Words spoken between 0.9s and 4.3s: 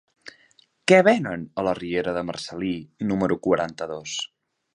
Què venen a la riera de Marcel·lí número quaranta-dos?